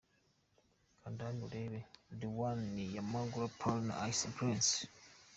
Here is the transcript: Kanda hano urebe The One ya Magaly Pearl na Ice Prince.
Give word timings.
Kanda 1.01 1.21
hano 1.27 1.41
urebe 1.47 1.79
The 2.19 2.27
One 2.49 2.77
ya 2.95 3.03
Magaly 3.11 3.49
Pearl 3.59 3.79
na 3.87 3.95
Ice 4.09 4.25
Prince. 4.35 4.69